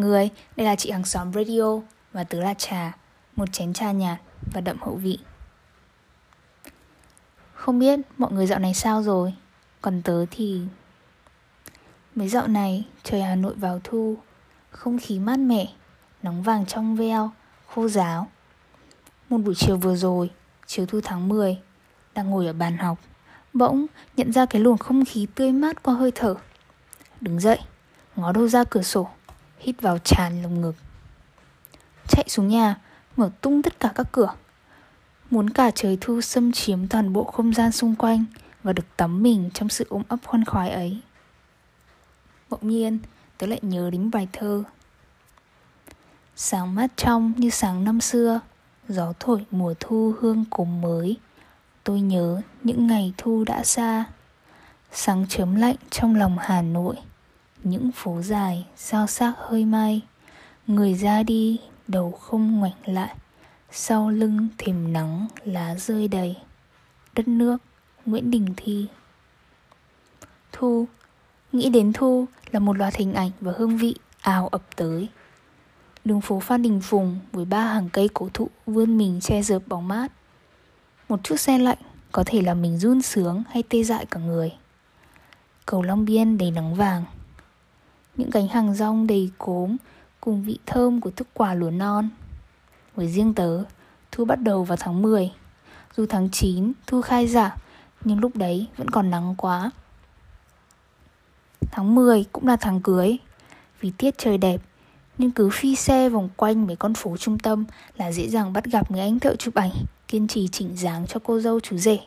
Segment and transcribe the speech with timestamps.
[0.00, 1.80] người, đây là chị hàng xóm radio
[2.12, 2.92] và tớ là trà,
[3.36, 4.18] một chén trà nhạt
[4.52, 5.18] và đậm hậu vị.
[7.54, 9.34] Không biết mọi người dạo này sao rồi,
[9.80, 10.60] còn tớ thì...
[12.14, 14.16] Mấy dạo này trời Hà Nội vào thu,
[14.70, 15.66] không khí mát mẻ,
[16.22, 17.30] nóng vàng trong veo,
[17.66, 18.28] khô giáo.
[19.28, 20.30] Một buổi chiều vừa rồi,
[20.66, 21.58] chiều thu tháng 10,
[22.14, 22.98] đang ngồi ở bàn học,
[23.52, 23.86] bỗng
[24.16, 26.34] nhận ra cái luồng không khí tươi mát qua hơi thở.
[27.20, 27.58] Đứng dậy,
[28.16, 29.08] ngó đâu ra cửa sổ,
[29.60, 30.74] hít vào tràn lồng ngực.
[32.08, 32.76] Chạy xuống nhà,
[33.16, 34.34] mở tung tất cả các cửa.
[35.30, 38.24] Muốn cả trời thu xâm chiếm toàn bộ không gian xung quanh
[38.62, 41.00] và được tắm mình trong sự ôm ấp khoan khoái ấy.
[42.48, 42.98] Bỗng nhiên,
[43.38, 44.62] tớ lại nhớ đến bài thơ.
[46.36, 48.40] Sáng mát trong như sáng năm xưa,
[48.88, 51.16] gió thổi mùa thu hương cốm mới.
[51.84, 54.04] Tôi nhớ những ngày thu đã xa.
[54.92, 56.96] Sáng chớm lạnh trong lòng Hà Nội
[57.62, 60.02] những phố dài sao xác hơi may
[60.70, 63.14] người ra đi, đầu không ngoảnh lại,
[63.70, 66.36] sau lưng thềm nắng lá rơi đầy.
[67.14, 67.56] Đất nước,
[68.06, 68.86] nguyễn đình thi.
[70.52, 70.86] Thu,
[71.52, 75.08] nghĩ đến thu là một loạt hình ảnh và hương vị ào ập tới.
[76.04, 79.62] Đường phố phan đình phùng với ba hàng cây cổ thụ vươn mình che dợp
[79.66, 80.12] bóng mát.
[81.08, 81.78] Một chút xe lạnh,
[82.12, 84.52] có thể làm mình run sướng hay tê dại cả người.
[85.66, 87.04] Cầu long biên đầy nắng vàng
[88.16, 89.76] những cánh hàng rong đầy cốm
[90.20, 92.08] cùng vị thơm của thức quả lúa non.
[92.96, 93.64] Với riêng tớ,
[94.12, 95.32] thu bắt đầu vào tháng 10.
[95.96, 97.56] Dù tháng 9 thu khai giảng,
[98.04, 99.70] nhưng lúc đấy vẫn còn nắng quá.
[101.70, 103.16] Tháng 10 cũng là tháng cưới.
[103.80, 104.60] Vì tiết trời đẹp,
[105.18, 107.64] nhưng cứ phi xe vòng quanh mấy con phố trung tâm
[107.96, 109.70] là dễ dàng bắt gặp người anh thợ chụp ảnh,
[110.08, 111.98] kiên trì chỉnh dáng cho cô dâu chú rể.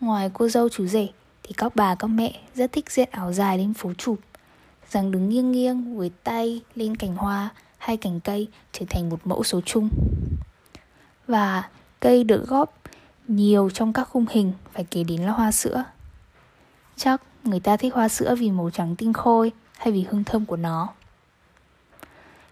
[0.00, 1.08] Ngoài cô dâu chú rể
[1.42, 4.18] thì các bà các mẹ rất thích diện áo dài lên phố chụp
[4.90, 9.20] rằng đứng nghiêng nghiêng với tay lên cành hoa hay cành cây trở thành một
[9.24, 9.88] mẫu số chung.
[11.26, 11.68] Và
[12.00, 12.74] cây được góp
[13.28, 15.84] nhiều trong các khung hình phải kể đến là hoa sữa.
[16.96, 20.46] Chắc người ta thích hoa sữa vì màu trắng tinh khôi hay vì hương thơm
[20.46, 20.88] của nó.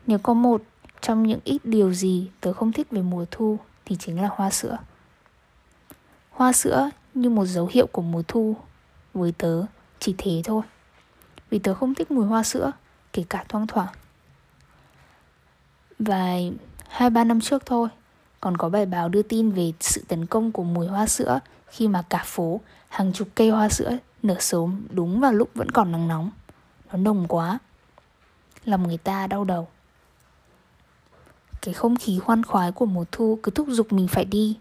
[0.06, 0.62] Nếu có một
[1.00, 4.50] trong những ít điều gì tớ không thích về mùa thu thì chính là hoa
[4.50, 4.78] sữa.
[6.30, 8.56] Hoa sữa như một dấu hiệu của mùa thu
[9.14, 9.64] với tớ,
[9.98, 10.62] chỉ thế thôi
[11.50, 12.72] vì tớ không thích mùi hoa sữa,
[13.12, 13.92] kể cả thoang thoảng.
[15.98, 16.52] Vài
[16.88, 17.88] hai ba năm trước thôi,
[18.40, 21.88] còn có bài báo đưa tin về sự tấn công của mùi hoa sữa khi
[21.88, 25.92] mà cả phố hàng chục cây hoa sữa nở sớm đúng vào lúc vẫn còn
[25.92, 26.30] nắng nóng.
[26.92, 27.58] Nó nồng quá.
[28.64, 29.68] Lòng người ta đau đầu.
[31.62, 34.58] Cái không khí khoan khoái của mùa thu cứ thúc giục mình phải đi.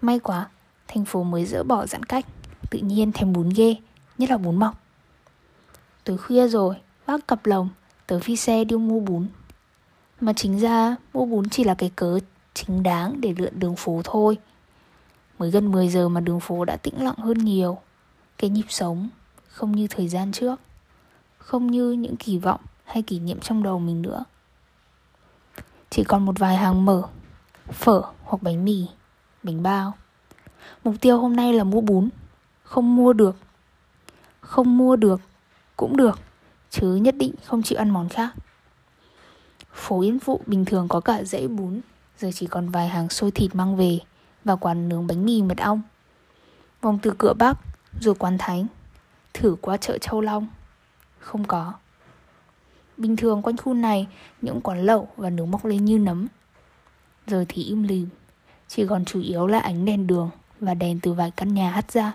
[0.00, 0.48] May quá,
[0.88, 2.26] thành phố mới dỡ bỏ giãn cách,
[2.70, 3.76] tự nhiên thèm bún ghê,
[4.18, 4.83] nhất là bún mọc.
[6.04, 6.76] Tới khuya rồi,
[7.06, 7.68] bác cặp lồng,
[8.06, 9.26] tớ phi xe đi mua bún.
[10.20, 12.18] Mà chính ra mua bún chỉ là cái cớ
[12.54, 14.38] chính đáng để lượn đường phố thôi.
[15.38, 17.78] Mới gần 10 giờ mà đường phố đã tĩnh lặng hơn nhiều.
[18.38, 19.08] Cái nhịp sống
[19.48, 20.60] không như thời gian trước,
[21.38, 24.24] không như những kỳ vọng hay kỷ niệm trong đầu mình nữa.
[25.90, 27.02] Chỉ còn một vài hàng mở,
[27.72, 28.86] phở hoặc bánh mì,
[29.42, 29.94] bánh bao.
[30.84, 32.08] Mục tiêu hôm nay là mua bún,
[32.62, 33.36] không mua được.
[34.40, 35.20] Không mua được
[35.76, 36.20] cũng được,
[36.70, 38.34] chứ nhất định không chịu ăn món khác.
[39.72, 41.80] Phố yên phụ bình thường có cả dãy bún,
[42.18, 43.98] giờ chỉ còn vài hàng xôi thịt mang về
[44.44, 45.82] và quán nướng bánh mì mật ong.
[46.80, 47.58] Vòng từ cửa bắc
[48.00, 48.66] rồi quán thánh,
[49.34, 50.46] thử qua chợ châu long.
[51.18, 51.72] Không có.
[52.96, 54.08] Bình thường quanh khu này,
[54.40, 56.26] những quán lẩu và nướng mọc lên như nấm.
[57.26, 58.08] Giờ thì im lìm,
[58.68, 60.30] chỉ còn chủ yếu là ánh đèn đường
[60.60, 62.12] và đèn từ vài căn nhà hắt ra.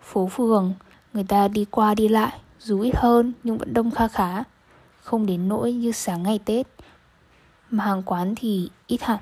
[0.00, 0.74] Phố phường
[1.12, 4.42] Người ta đi qua đi lại, dù ít hơn nhưng vẫn đông kha khá.
[5.02, 6.66] Không đến nỗi như sáng ngày Tết.
[7.70, 9.18] Mà hàng quán thì ít hẳn.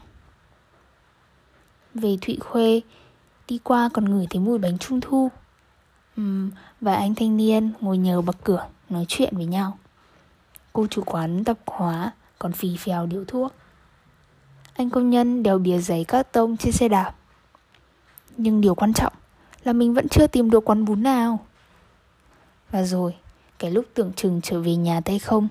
[1.95, 2.81] Về Thụy Khuê,
[3.49, 5.31] đi qua còn ngửi thấy mùi bánh trung thu.
[6.21, 6.51] Uhm,
[6.81, 9.79] và anh thanh niên ngồi nhờ bậc cửa nói chuyện với nhau.
[10.73, 13.53] Cô chủ quán tập hóa còn phì phèo điếu thuốc.
[14.75, 17.15] Anh công nhân đèo bìa giấy các tông trên xe đạp.
[18.37, 19.13] Nhưng điều quan trọng
[19.65, 21.39] là mình vẫn chưa tìm được quán bún nào.
[22.70, 23.17] Và rồi,
[23.58, 25.49] cái lúc tưởng chừng trở về nhà tay không?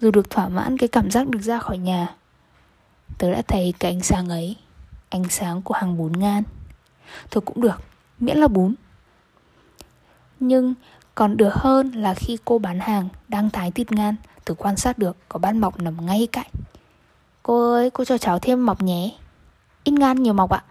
[0.00, 2.14] Dù được thỏa mãn cái cảm giác được ra khỏi nhà
[3.18, 4.56] Tớ đã thấy cái ánh sáng ấy
[5.08, 6.42] Ánh sáng của hàng bún ngan.
[7.30, 7.76] Thôi cũng được,
[8.20, 8.74] miễn là bún.
[10.40, 10.74] Nhưng
[11.14, 14.98] còn được hơn là khi cô bán hàng đang thái thịt ngan Tớ quan sát
[14.98, 16.50] được có bát mọc nằm ngay cạnh.
[17.42, 19.14] Cô ơi, cô cho cháu thêm mọc nhé.
[19.84, 20.64] Ít ngan nhiều mọc ạ.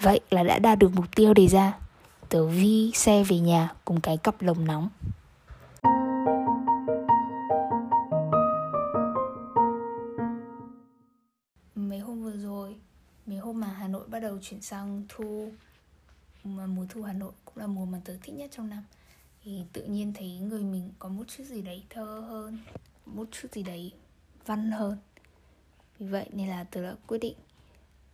[0.00, 1.72] Vậy là đã đạt được mục tiêu đề ra
[2.32, 4.88] tự vi xe về nhà cùng cái cặp lồng nóng.
[11.74, 12.76] Mấy hôm vừa rồi,
[13.26, 15.52] mấy hôm mà Hà Nội bắt đầu chuyển sang thu
[16.44, 18.84] mà mùa thu Hà Nội cũng là mùa mà tớ thích nhất trong năm.
[19.44, 22.58] Thì tự nhiên thấy người mình có một chút gì đấy thơ hơn
[23.06, 23.92] một chút gì đấy
[24.46, 24.96] văn hơn.
[25.98, 27.36] Vì vậy nên là tớ đã quyết định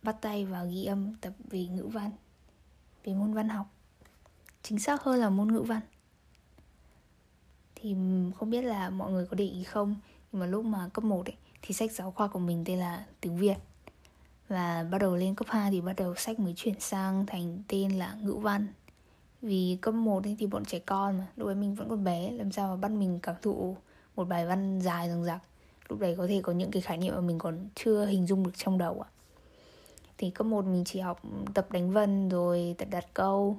[0.03, 2.11] bắt tay vào ghi âm tập về ngữ văn
[3.03, 3.67] về môn văn học
[4.63, 5.81] chính xác hơn là môn ngữ văn.
[7.75, 7.95] Thì
[8.35, 9.95] không biết là mọi người có để ý không,
[10.31, 13.05] nhưng mà lúc mà cấp 1 ấy, thì sách giáo khoa của mình tên là
[13.21, 13.57] tiếng Việt.
[14.47, 17.99] Và bắt đầu lên cấp 2 thì bắt đầu sách mới chuyển sang thành tên
[17.99, 18.67] là ngữ văn.
[19.41, 22.31] Vì cấp 1 ấy thì bọn trẻ con mà, lúc ấy mình vẫn còn bé,
[22.31, 23.77] làm sao mà bắt mình cảm thụ
[24.15, 25.41] một bài văn dài dằng dặc.
[25.89, 28.43] Lúc đấy có thể có những cái khái niệm mà mình còn chưa hình dung
[28.43, 29.09] được trong đầu ạ.
[30.17, 31.21] Thì cấp 1 mình chỉ học
[31.53, 33.57] tập đánh vần rồi tập đặt câu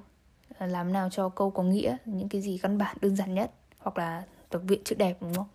[0.59, 3.51] làm nào cho câu có nghĩa những cái gì căn bản đơn giản nhất.
[3.77, 5.47] Hoặc là tập viện chữ đẹp đúng không?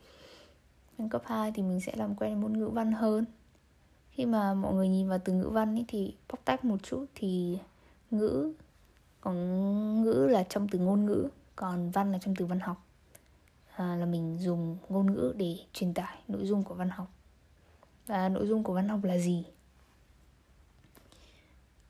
[0.99, 3.25] Lên cấp 2 thì mình sẽ làm quen môn ngữ văn hơn.
[4.11, 7.07] Khi mà mọi người nhìn vào từ ngữ văn ấy thì bóc tách một chút
[7.15, 7.59] thì
[8.11, 8.53] ngữ
[9.21, 9.37] còn
[10.03, 12.87] ngữ là trong từ ngôn ngữ còn văn là trong từ văn học.
[13.77, 17.13] À, là mình dùng ngôn ngữ để truyền tải nội dung của văn học.
[18.07, 19.45] Và nội dung của văn học là gì?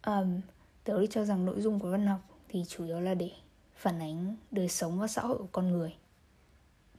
[0.06, 0.41] Um,
[0.85, 2.20] tớ đi cho rằng nội dung của văn học
[2.56, 3.31] thì chủ yếu là để
[3.75, 5.94] phản ánh đời sống và xã hội của con người.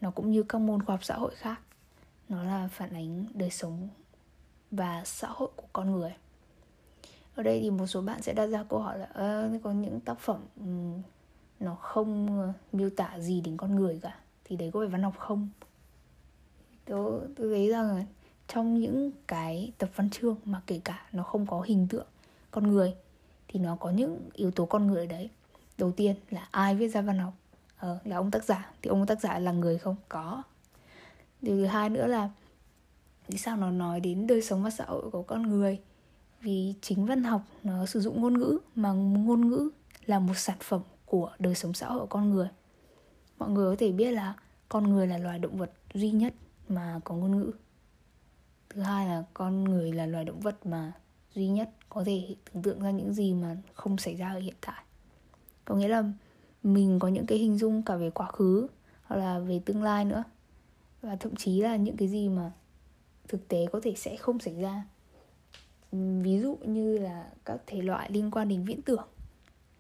[0.02, 1.62] Nó cũng như các môn khoa học xã hội khác
[2.30, 3.90] nó là phản ánh đời sống
[4.72, 6.14] và xã hội của con người.
[7.36, 10.00] Ở đây thì một số bạn sẽ đặt ra câu hỏi là à, có những
[10.00, 10.42] tác phẩm
[11.60, 15.04] nó không ờ, miêu tả gì đến con người cả thì đấy có phải văn
[15.04, 15.50] học không?
[16.86, 18.06] Tôi tôi thấy rằng
[18.48, 22.08] trong những cái tập văn chương mà kể cả nó không có hình tượng
[22.52, 22.96] con người
[23.48, 25.30] thì nó có những yếu tố con người ở đấy
[25.78, 27.34] đầu tiên là ai viết ra văn học?
[27.78, 28.72] Ờ, là ông tác giả.
[28.82, 29.96] Thì ông tác giả là người không?
[30.10, 30.44] Có.
[31.42, 32.30] Điều thứ hai nữa là
[33.28, 35.80] vì sao nó nói đến đời sống và xã hội của con người?
[36.42, 39.70] Vì chính văn học nó sử dụng ngôn ngữ mà ngôn ngữ
[40.06, 42.48] là một sản phẩm của đời sống xã hội của con người.
[43.38, 44.34] Mọi người có thể biết là
[44.70, 46.34] con người là loài động vật duy nhất
[46.70, 47.52] mà có ngôn ngữ.
[48.70, 50.92] Thứ hai là con người là loài động vật mà
[51.36, 54.56] duy nhất có thể tưởng tượng ra những gì mà không xảy ra ở hiện
[54.62, 54.84] tại
[55.68, 56.04] có nghĩa là
[56.64, 58.68] mình có những cái hình dung cả về quá khứ
[59.04, 60.24] hoặc là về tương lai nữa.
[61.02, 62.52] Và thậm chí là những cái gì mà
[63.28, 64.84] thực tế có thể sẽ không xảy ra.
[65.92, 69.08] Ví dụ như là các thể loại liên quan đến viễn tưởng.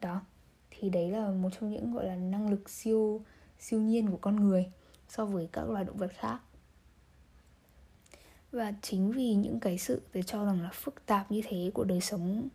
[0.01, 0.21] Đó.
[0.71, 3.21] Thì đấy là một trong những gọi là năng lực siêu
[3.59, 4.65] siêu nhiên của con người
[5.09, 6.39] so với các loài động vật khác.
[8.51, 11.83] Và chính vì những cái sự tôi cho rằng là phức tạp như thế của
[11.83, 12.47] đời sống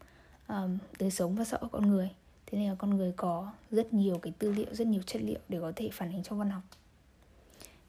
[0.49, 2.11] um, đời sống và xã hội con người
[2.53, 5.39] thế nên là con người có rất nhiều cái tư liệu rất nhiều chất liệu
[5.49, 6.63] để có thể phản ánh trong văn học.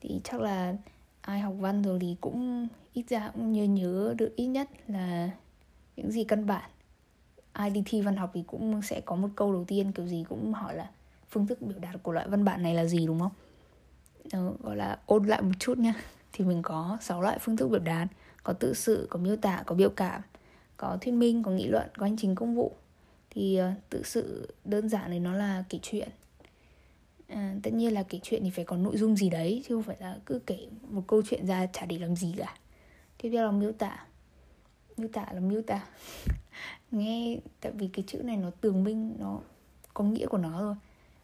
[0.01, 0.75] Thì chắc là
[1.21, 5.29] ai học văn rồi thì cũng ít ra cũng nhớ nhớ được ít nhất là
[5.95, 6.69] những gì căn bản.
[7.53, 10.25] Ai đi thi văn học thì cũng sẽ có một câu đầu tiên kiểu gì
[10.29, 10.89] cũng hỏi là
[11.29, 13.31] phương thức biểu đạt của loại văn bản này là gì đúng không?
[14.31, 15.93] Đó, gọi là ôn lại một chút nha
[16.33, 18.07] thì mình có 6 loại phương thức biểu đạt
[18.43, 20.21] có tự sự có miêu tả có biểu cảm
[20.77, 22.75] có thuyết minh có nghị luận có hành trình công vụ
[23.33, 26.09] thì uh, tự sự đơn giản thì nó là kể chuyện.
[27.27, 29.83] À, tất nhiên là kể chuyện thì phải có nội dung gì đấy chứ không
[29.83, 32.55] phải là cứ kể một câu chuyện ra chả để làm gì cả.
[33.21, 34.05] Tiếp theo là miêu tả.
[34.97, 35.87] Miêu tả là miêu tả.
[36.91, 39.39] Nghe tại vì cái chữ này nó tường minh nó
[39.93, 40.75] có nghĩa của nó rồi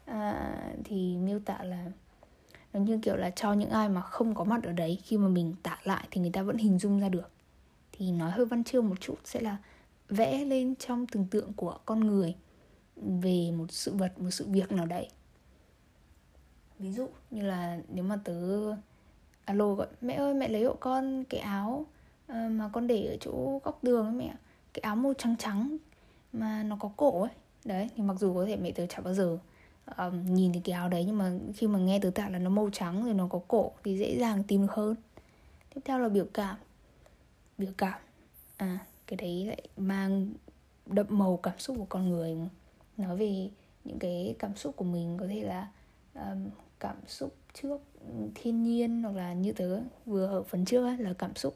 [0.06, 1.86] à, ờ, thì miêu tả là
[2.74, 5.28] nó như kiểu là cho những ai mà không có mặt ở đấy khi mà
[5.28, 7.32] mình tả lại thì người ta vẫn hình dung ra được.
[7.92, 9.58] Thì nói hơi văn chương một chút sẽ là
[10.10, 12.36] vẽ lên trong tưởng tượng của con người
[12.96, 15.10] về một sự vật một sự việc nào đấy.
[16.80, 18.72] Ví dụ như là nếu mà tớ
[19.46, 21.86] alo gọi mẹ ơi mẹ lấy hộ con cái áo
[22.28, 24.36] ờ, mà con để ở chỗ góc đường ấy mẹ
[24.74, 25.78] cái áo màu trắng trắng
[26.34, 27.32] mà nó có cổ ấy.
[27.66, 29.38] Đấy thì mặc dù có thể mẹ tớ chả bao giờ
[29.98, 32.50] um, nhìn thấy cái áo đấy nhưng mà khi mà nghe tớ tả là nó
[32.50, 34.96] màu trắng rồi nó có cổ thì dễ dàng tìm được hơn.
[35.74, 36.56] Tiếp theo là biểu cảm.
[37.58, 38.00] Biểu cảm.
[38.58, 40.34] À cái đấy lại mang
[40.86, 42.38] đậm màu cảm xúc của con người.
[42.98, 43.50] Nói về
[43.84, 45.68] những cái cảm xúc của mình có thể là
[46.14, 46.50] um,
[46.80, 47.82] cảm xúc trước
[48.36, 51.56] thiên nhiên hoặc là như tớ vừa ở phần trước ấy, là cảm xúc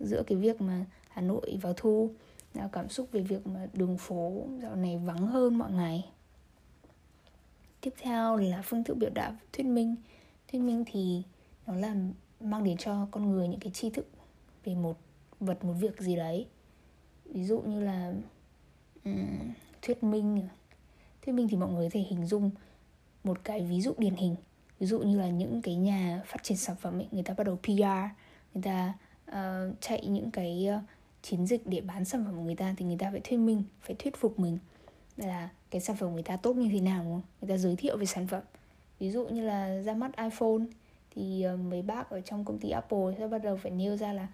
[0.00, 2.10] giữa cái việc mà Hà Nội vào thu
[2.54, 6.04] là cảm xúc về việc mà đường phố dạo này vắng hơn mọi ngày.
[7.80, 9.96] Tiếp theo là phương thức biểu đạt thuyết minh.
[10.52, 11.22] Thuyết minh thì
[11.66, 11.96] nó là
[12.40, 14.08] mang đến cho con người những cái tri thức
[14.64, 14.96] về một
[15.40, 16.46] vật một việc gì đấy
[17.32, 18.12] ví dụ như là
[19.04, 20.48] um, thuyết minh
[21.22, 22.50] thuyết minh thì mọi người có thể hình dung
[23.24, 24.36] một cái ví dụ điển hình
[24.78, 27.44] ví dụ như là những cái nhà phát triển sản phẩm ấy, người ta bắt
[27.44, 28.12] đầu PR
[28.54, 28.94] người ta
[29.30, 30.80] uh, chạy những cái ờ,
[31.22, 33.62] chiến dịch để bán sản phẩm của người ta thì người ta phải thuyết minh
[33.80, 34.58] phải thuyết phục mình
[35.16, 37.22] là cái sản phẩm của người ta tốt như thế nào đúng không?
[37.40, 38.42] người ta giới thiệu về sản phẩm
[38.98, 40.64] ví dụ như là ra mắt iPhone
[41.10, 44.12] thì uh, mấy bác ở trong công ty Apple sẽ bắt đầu phải nêu ra
[44.12, 44.28] là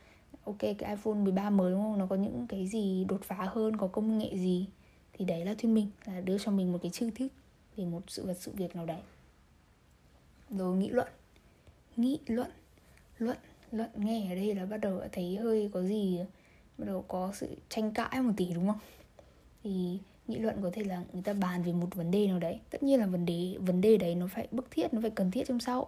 [0.45, 1.99] ok, cái iPhone 13 mới đúng không?
[1.99, 4.67] Nó có những cái gì đột phá hơn, có công nghệ gì?
[5.13, 7.29] Thì đấy là thuyết minh, là đưa cho mình một cái chiêu thức
[7.77, 9.01] về một sự vật sự việc nào đấy.
[10.51, 11.09] Rồi nghị luận.
[11.97, 12.51] Nghị luận
[13.19, 13.37] luận
[13.71, 13.91] luận.
[13.97, 16.19] Nghe ở đây là bắt đầu thấy hơi có gì,
[16.79, 18.79] bắt đầu có sự tranh cãi một tí đúng không?
[19.63, 22.61] Thì nghị luận có thể là người ta bàn về một vấn đề nào đấy.
[22.71, 25.31] Tất nhiên là vấn đề vấn đề đấy nó phải bức thiết, nó phải cần
[25.31, 25.87] thiết trong xã hội.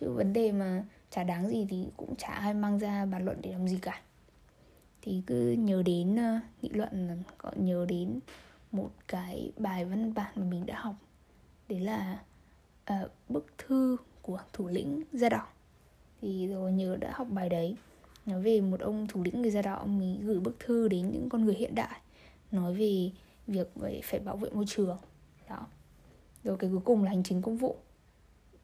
[0.00, 3.38] Chứ vấn đề mà chả đáng gì thì cũng chả ai mang ra bàn luận
[3.42, 4.02] để làm gì cả.
[5.02, 8.20] Thì cứ nhớ đến uh, nghị luận ờ, gọi nhớ đến
[8.72, 10.94] một cái bài văn bản mà mình đã học.
[11.68, 12.22] Đấy là
[12.92, 15.46] uh, bức thư của thủ lĩnh da đỏ.
[16.22, 17.76] Thì rồi nhớ đã học bài đấy.
[18.26, 21.10] Nói về một ông thủ lĩnh người da đỏ ông ấy gửi bức thư đến
[21.10, 22.00] những con người hiện đại
[22.52, 23.10] nói về
[23.46, 23.68] việc
[24.04, 24.98] phải bảo vệ môi trường.
[25.48, 25.66] Đó.
[26.44, 27.76] Rồi cái cuối cùng là hành chính công vụ.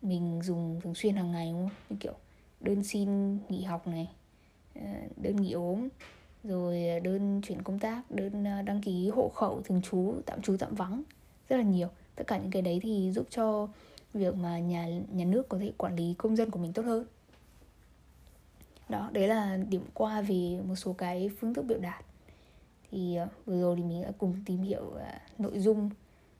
[0.02, 1.76] Mình dùng thường xuyên hàng ngày đúng không?
[1.90, 2.14] Như kiểu
[2.60, 4.08] đơn xin nghỉ học này
[4.74, 4.82] ờ,
[5.16, 5.88] đơn nghỉ ốm,
[6.44, 10.42] rồi ờ, đơn chuyển công tác, đơn ờ, đăng ký hộ khẩu thường trú, tạm
[10.42, 11.02] trú, tạm vắng,
[11.48, 11.88] rất là nhiều.
[12.14, 13.68] Tất cả những cái đấy thì giúp cho
[14.14, 17.06] việc mà nhà nhà nước có thể quản lý công dân của mình tốt hơn.
[18.88, 22.04] Đó, đấy là điểm qua về một số cái phương thức biểu đạt.
[22.90, 24.92] Thì vừa rồi thì mình đã cùng tìm hiểu
[25.38, 25.90] nội dung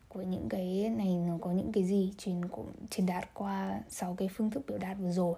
[0.09, 4.15] của những cái này nó có những cái gì, truyền cũng, truyền đạt qua sáu
[4.15, 5.35] cái phương thức biểu đạt vừa rồi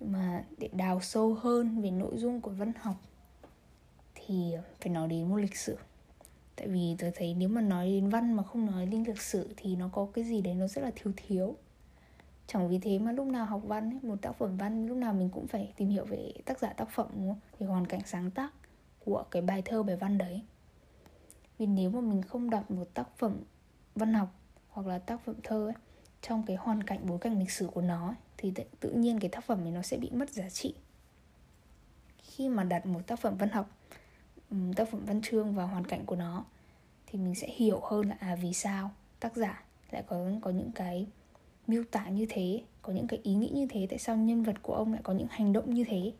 [0.00, 2.96] mà để đào sâu hơn về nội dung của văn học
[4.14, 5.76] thì phải nói đến môn lịch sử.
[6.56, 9.48] Tại vì tôi thấy nếu mà nói đến văn mà không nói đến lịch sử
[9.56, 11.56] thì nó có cái gì đấy nó rất là thiếu thiếu.
[12.46, 15.12] Chẳng vì thế mà lúc nào học văn ấy, một tác phẩm văn lúc nào
[15.12, 17.40] mình cũng phải tìm hiểu về tác giả tác phẩm đúng không?
[17.58, 18.52] về hoàn cảnh sáng tác
[19.04, 20.42] của cái bài thơ bài văn đấy.
[21.58, 23.40] Vì nếu mà mình không đọc một tác phẩm
[23.94, 24.28] văn học
[24.68, 25.74] hoặc là tác phẩm thơ ấy,
[26.22, 29.28] trong cái hoàn cảnh bối cảnh lịch sử của nó ấy, thì tự nhiên cái
[29.28, 30.74] tác phẩm này nó sẽ bị mất giá trị.
[32.18, 33.70] Khi mà đặt một tác phẩm văn học
[34.76, 36.44] tác phẩm văn chương vào hoàn cảnh của nó,
[37.06, 38.90] thì mình sẽ hiểu hơn là à vì sao
[39.20, 41.06] tác giả lại có có những cái
[41.66, 44.62] miêu tả như thế, có những cái ý nghĩ như thế, tại sao nhân vật
[44.62, 46.12] của ông lại có những hành động như thế.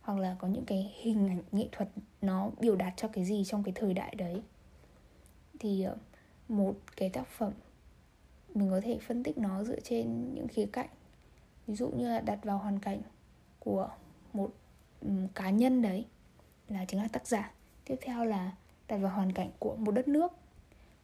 [0.00, 1.88] Hoặc là có những cái hình ảnh nghệ thuật
[2.22, 4.42] nó biểu đạt cho cái gì trong cái thời đại đấy.
[5.58, 5.96] Thì ờ,
[6.48, 7.52] một cái tác phẩm,
[8.54, 10.88] mình có thể phân tích nó dựa trên những khía cạnh
[11.66, 13.02] ví dụ như là đặt vào hoàn cảnh
[13.58, 13.90] của
[14.32, 14.50] một
[15.34, 16.04] cá nhân đấy
[16.68, 17.50] là chính là tác giả.
[17.84, 18.50] Tiếp theo là
[18.88, 20.32] đặt vào hoàn cảnh của một đất nước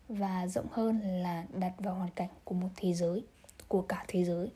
[0.09, 3.25] và rộng hơn là đặt vào hoàn cảnh của một thế giới
[3.69, 4.51] của cả thế giới.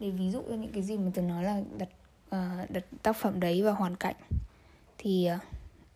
[0.00, 1.88] Để ví dụ cho những cái gì mà tôi nói là đặt
[2.26, 4.16] uh, đặt tác phẩm đấy vào hoàn cảnh
[4.98, 5.28] thì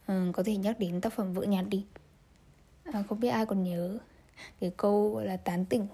[0.07, 1.87] uh, có thể nhắc đến tác phẩm vỡ nhạt đi.
[2.89, 3.99] Uh, không biết ai còn nhớ
[4.61, 5.87] cái câu gọi là tán tỉnh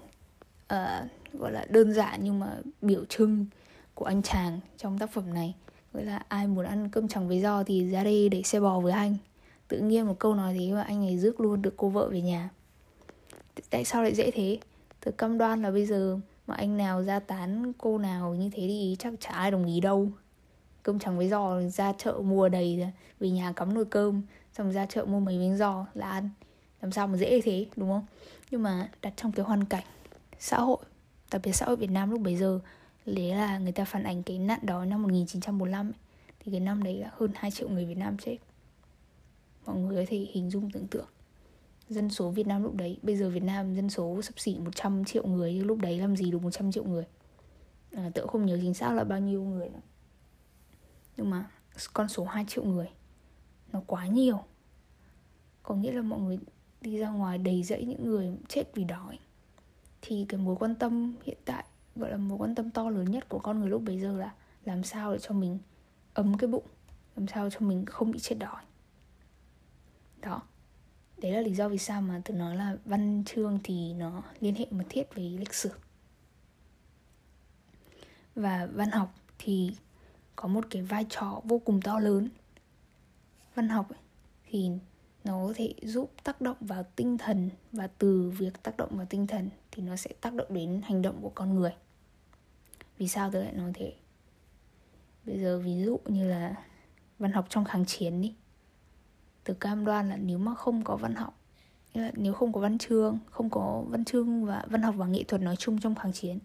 [0.73, 3.45] uh, gọi là đơn giản nhưng mà biểu trưng
[3.93, 5.55] của anh chàng trong tác phẩm này.
[5.93, 8.79] Gọi là ai muốn ăn cơm chẳng với do thì ra đây để xe bò
[8.79, 9.17] với anh.
[9.67, 12.21] Tự nhiên một câu nói thế mà anh ấy rước luôn được cô vợ về
[12.21, 12.49] nhà.
[13.69, 14.59] Tại sao lại dễ thế?
[15.01, 18.65] Từ cam đoan là bây giờ mà anh nào ra tán cô nào như thế
[18.67, 20.11] thì chắc chả ai đồng ý đâu.
[20.83, 22.87] Cơm chẳng với giò ra chợ mua đầy
[23.19, 24.21] về nhà cắm nồi cơm,
[24.53, 26.29] xong ra chợ mua mấy miếng giò là ăn.
[26.81, 28.05] Làm sao mà dễ thế, đúng không?
[28.51, 29.83] Nhưng mà đặt trong cái hoàn cảnh
[30.39, 30.77] xã hội
[31.31, 32.59] đặc biệt xã hội Việt Nam lúc bấy giờ
[33.05, 35.93] đấy là người ta phản ánh cái nạn đói năm 1945 ấy.
[36.39, 38.37] thì cái năm đấy là hơn 2 triệu người Việt Nam chết.
[39.65, 41.07] Mọi người có thể hình dung tưởng tượng.
[41.89, 45.05] Dân số Việt Nam lúc đấy bây giờ Việt Nam dân số sắp xỉ 100
[45.05, 47.03] triệu người nhưng lúc đấy làm gì được 100 triệu người?
[47.91, 49.81] À, tự không nhớ chính xác là bao nhiêu người nữa.
[51.17, 51.49] Nhưng mà
[51.93, 52.87] con số 2 triệu người
[53.71, 54.43] nó quá nhiều.
[55.63, 56.39] Có nghĩa là mọi người
[56.81, 59.19] đi ra ngoài đầy dẫy những người chết vì đói
[60.01, 63.29] thì cái mối quan tâm hiện tại, gọi là mối quan tâm to lớn nhất
[63.29, 64.33] của con người lúc bấy giờ là
[64.65, 65.57] làm sao để cho mình
[66.13, 66.65] ấm cái bụng,
[67.15, 68.63] làm sao cho mình không bị chết đói.
[70.21, 70.41] Đó.
[71.17, 74.55] Đấy là lý do vì sao mà tôi nói là văn chương thì nó liên
[74.55, 75.69] hệ mật thiết với lịch sử.
[78.35, 79.71] Và văn học thì
[80.35, 82.29] có một cái vai trò vô cùng to lớn.
[83.55, 83.87] Văn học
[84.49, 84.71] thì
[85.27, 89.05] nó có thể giúp tác động vào tinh thần và từ việc tác động vào
[89.09, 91.71] tinh thần thì nó sẽ tác động đến hành động của con người.
[92.97, 93.93] Vì sao tôi lại nói thế?
[95.25, 96.55] Bây giờ ví dụ như là
[97.19, 98.33] văn học trong kháng chiến đi.
[99.43, 101.37] Từ cam đoan là nếu mà không có văn học
[101.93, 105.23] là nếu không có văn chương, không có văn chương và văn học và nghệ
[105.23, 106.39] thuật nói chung trong kháng chiến,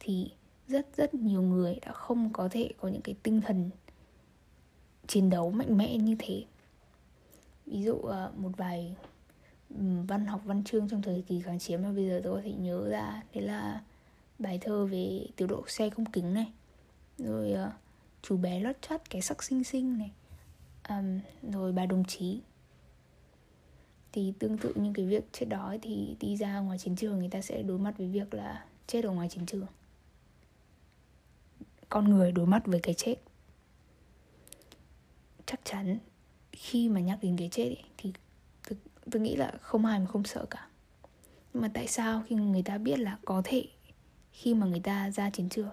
[0.00, 0.30] thì
[0.68, 3.70] rất rất nhiều người đã không có thể có những cái tinh thần
[5.06, 6.44] chiến đấu mạnh mẽ như thế
[7.66, 8.96] ví dụ ờ, một vài
[10.08, 12.52] văn học văn chương trong thời kỳ kháng chiến mà bây giờ tôi có thể
[12.52, 13.82] nhớ ra đấy là
[14.38, 16.52] bài thơ về tiểu đội xe không kính này
[17.18, 17.72] rồi uh,
[18.22, 20.10] chú bé lót chót cái sắc xinh xinh này
[20.88, 21.20] um,
[21.52, 22.40] rồi bà đồng chí
[24.14, 27.28] thì tương tự như cái việc chết đói thì đi ra ngoài chiến trường người
[27.28, 29.66] ta sẽ đối mặt với việc là chết ở ngoài chiến trường.
[31.88, 33.16] Con người đối mặt với cái chết.
[35.46, 35.98] Chắc chắn
[36.56, 38.12] khi mà nhắc đến cái chết ấy, thì
[38.68, 38.78] tôi,
[39.10, 40.68] tôi nghĩ là không ai mà không sợ cả.
[41.52, 43.66] Nhưng mà tại sao khi người ta biết là có thể
[44.32, 45.70] khi mà người ta ra chiến trường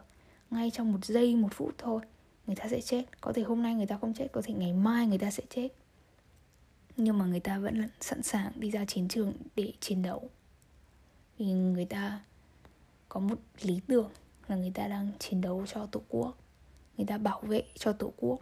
[0.51, 2.01] ngay trong một giây một phút thôi
[2.47, 3.21] người ta sẽ chết?
[3.21, 5.43] Có thể hôm nay người ta không chết có thể ngày mai người ta sẽ
[5.49, 5.67] chết.
[6.97, 10.29] Nhưng mà người ta vẫn sẵn sàng đi ra chiến trường để chiến đấu.
[11.37, 12.19] Vì người ta
[13.09, 14.09] có một lý tưởng
[14.47, 16.37] là người ta đang chiến đấu cho tổ quốc
[16.97, 18.39] người ta bảo vệ cho tổ quốc.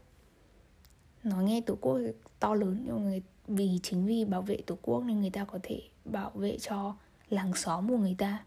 [1.23, 1.99] Nói nghe tổ quốc
[2.39, 5.59] to lớn nhưng người, vì chính vì bảo vệ tổ quốc nên người ta có
[5.63, 6.95] thể bảo vệ cho
[7.29, 8.43] làng xóm của người ta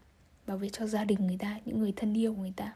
[0.47, 2.73] bảo vệ cho gia đình người ta những người thân yêu của người ta.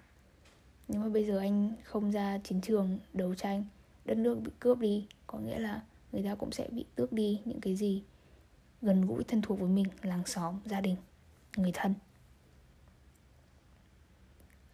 [0.87, 3.65] Nhưng mà bây giờ anh không ra chiến trường đấu tranh
[4.05, 5.81] đất nước bị cướp đi có nghĩa là
[6.11, 8.03] người ta cũng sẽ bị tước đi những cái gì
[8.81, 10.95] gần gũi thân thuộc với mình làng xóm gia đình
[11.57, 11.93] người thân.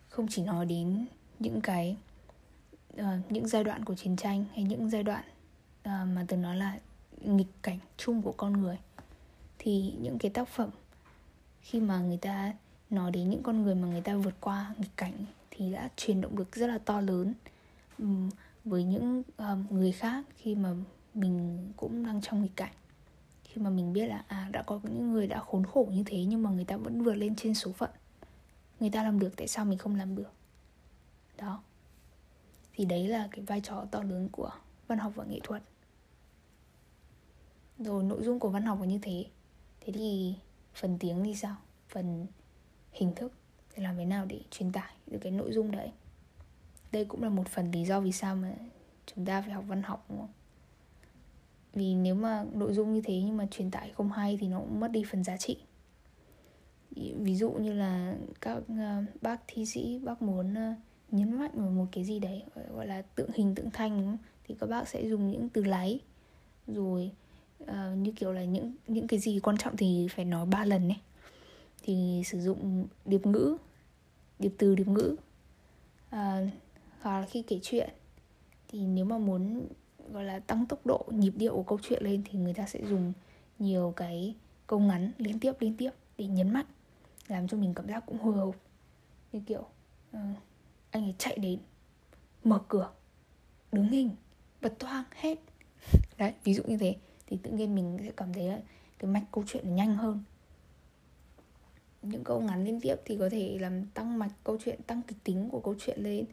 [0.09, 1.05] Không chỉ nói đến
[1.39, 1.97] những cái
[2.99, 5.23] uh, những giai đoạn của chiến tranh hay những giai đoạn
[5.83, 6.79] À, mà từ nói là
[7.21, 8.77] nghịch cảnh chung của con người.
[9.59, 10.69] Thì những cái tác phẩm
[11.61, 12.53] khi mà người ta
[12.89, 15.13] nói đến những con người mà người ta vượt qua nghịch cảnh
[15.51, 17.33] thì đã truyền động lực rất là to lớn
[18.65, 20.73] với những ờ, người khác khi mà
[21.13, 22.73] mình cũng đang trong nghịch cảnh.
[23.43, 26.23] Khi mà mình biết là à đã có những người đã khốn khổ như thế
[26.23, 27.89] nhưng mà người ta vẫn vượt lên trên số phận.
[28.79, 30.31] Người ta làm được, tại sao mình không làm được?
[31.37, 31.63] Đó.
[32.73, 34.51] Thì đấy là cái vai trò to lớn của
[34.87, 35.63] văn học và nghệ thuật
[37.79, 39.25] rồi nội dung của văn học là như thế.
[39.81, 40.35] Thế thì
[40.73, 41.55] phần tiếng thì sao?
[41.89, 42.27] Phần
[42.91, 43.33] hình thức
[43.73, 45.91] thì làm thế nào để truyền tải được cái nội dung đấy?
[46.91, 48.53] Đây cũng là một phần lý do vì sao mà
[49.05, 50.31] chúng ta phải học văn học, đúng không?
[51.73, 54.59] Vì nếu mà nội dung như thế nhưng mà truyền tải không hay thì nó
[54.59, 55.57] cũng mất đi phần giá trị.
[56.95, 60.73] Ví dụ như là các ờ, bác thi sĩ, bác muốn ờ,
[61.11, 64.17] nhấn mạnh vào một cái gì đấy, gọi là tượng hình, tượng thanh, đúng không?
[64.47, 65.99] thì các bác sẽ dùng những từ láy
[66.67, 67.11] rồi
[67.63, 70.89] uh, như kiểu là những những cái gì quan trọng thì phải nói ba lần
[70.89, 70.99] ấy.
[71.83, 73.57] Thì sử dụng điệp ngữ
[74.39, 75.15] điệp từ điệp ngữ.
[76.09, 76.47] À,
[77.01, 77.89] hoặc là khi kể chuyện
[78.67, 79.67] thì nếu mà muốn
[80.11, 82.79] gọi là tăng tốc độ nhịp điệu của câu chuyện lên thì người ta sẽ
[82.89, 83.13] dùng
[83.59, 84.35] nhiều cái
[84.67, 86.65] câu ngắn liên tiếp liên tiếp để nhấn mạnh
[87.27, 88.55] làm cho mình cảm giác cũng hồi hộp.
[89.31, 89.65] Như kiểu
[90.17, 90.19] uh,
[90.91, 91.59] anh ấy chạy đến
[92.43, 92.91] mở cửa
[93.71, 94.09] đứng hình
[94.61, 95.39] bật toang hết.
[96.17, 96.95] Đấy ví dụ như thế
[97.33, 98.59] thì tự nhiên mình sẽ cảm thấy là
[98.99, 100.23] cái mạch câu chuyện nó nhanh hơn.
[102.01, 105.17] Những câu ngắn liên tiếp thì có thể làm tăng mạch câu chuyện tăng kịch
[105.23, 106.25] tính của câu chuyện lên.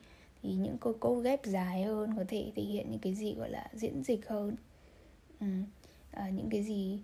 [0.43, 3.51] Thì những câu câu ghép dài hơn có thể thể hiện những cái gì gọi
[3.51, 4.57] là diễn dịch hơn.
[5.41, 5.47] Ừ.
[6.11, 7.01] à, những cái gì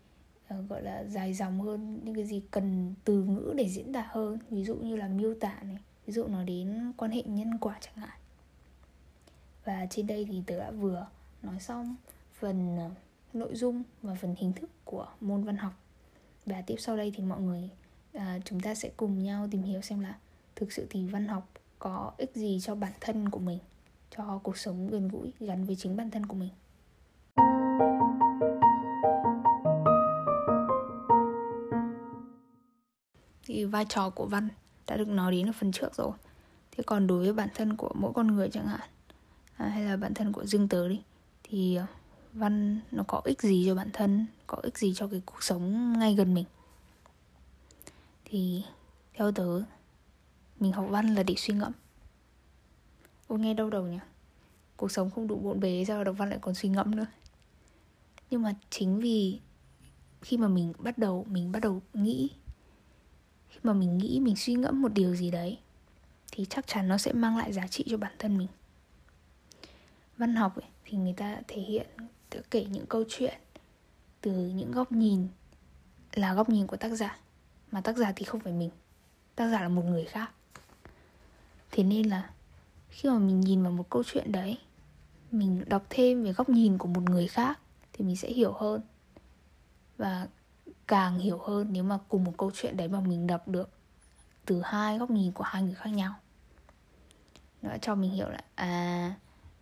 [0.55, 4.07] uh, gọi là dài dòng hơn những cái gì cần từ ngữ để diễn đạt
[4.09, 4.39] hơn.
[4.51, 7.79] Ví dụ như là miêu tả này ví dụ nói đến quan hệ nhân quả
[7.81, 8.19] chẳng hạn.
[9.65, 11.07] Và trên đây thì tớ đã vừa
[11.43, 11.97] nói xong
[12.33, 12.93] phần uh,
[13.37, 15.73] nội dung và phần hình thức của môn văn học.
[16.47, 17.71] Và tiếp sau đây thì mọi người
[18.17, 20.19] uh, chúng ta sẽ cùng nhau tìm hiểu xem là
[20.57, 23.59] thực sự thì văn học có ích gì cho bản thân của mình
[24.11, 26.51] cho cuộc sống gần gũi gắn với chính bản thân của mình.
[33.47, 34.49] Thì vai trò của văn
[34.87, 36.13] đã được nói đến ở phần trước rồi.
[36.71, 38.89] Thế còn đối với bản thân của mỗi con người chẳng hạn
[39.57, 41.03] à, hay là bản thân của dương tớ đi
[41.43, 41.87] thì à,
[42.37, 45.93] văn nó có ích gì cho bản thân có ích gì cho cái cuộc sống
[45.99, 46.45] ngay gần mình?
[48.25, 48.63] Thì
[49.15, 49.63] theo tớ
[50.61, 51.73] mình học văn là để suy ngẫm.
[53.29, 53.99] Ôi nghe đau đầu nhỉ.
[54.77, 57.07] Cuộc sống không đủ bộn bề sao đọc văn lại còn suy ngẫm nữa?
[58.31, 59.41] Nhưng mà chính vì
[60.23, 62.31] Khi mà mình bắt đầu Mình bắt đầu nghĩ
[63.49, 65.59] Khi mà mình nghĩ mình suy ngẫm một điều gì đấy
[66.33, 68.49] Thì chắc chắn nó sẽ mang lại giá trị cho bản thân mình.
[70.17, 71.87] Văn học ấy, thì người ta thể hiện
[72.31, 73.35] Tự kể những câu chuyện
[74.21, 75.29] Từ những góc nhìn
[76.13, 77.19] Là góc nhìn của tác giả
[77.73, 78.71] Mà tác giả thì không phải mình.
[79.35, 80.31] Tác giả là một người khác.
[81.71, 82.31] Thế nên là
[82.89, 84.59] khi mà mình nhìn vào một câu chuyện đấy
[85.31, 87.59] mình đọc thêm về góc nhìn của một người khác
[87.93, 88.81] thì mình sẽ hiểu hơn
[89.97, 90.29] và
[90.87, 93.71] càng hiểu hơn nếu mà cùng một câu chuyện đấy mà mình đọc được
[94.45, 96.15] từ hai góc nhìn của hai người khác nhau.
[97.63, 99.15] Nó cho mình hiểu là à,